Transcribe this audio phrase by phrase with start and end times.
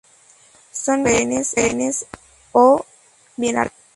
[0.83, 2.07] Son hierbas perennes
[2.53, 2.83] o
[3.37, 3.71] bienales.